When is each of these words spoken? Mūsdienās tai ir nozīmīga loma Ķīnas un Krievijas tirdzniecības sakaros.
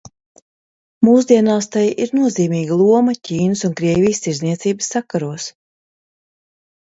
Mūsdienās 1.07 1.67
tai 1.75 1.83
ir 2.05 2.13
nozīmīga 2.19 2.77
loma 2.79 3.13
Ķīnas 3.29 3.63
un 3.69 3.77
Krievijas 3.83 4.23
tirdzniecības 4.25 4.91
sakaros. 4.97 5.47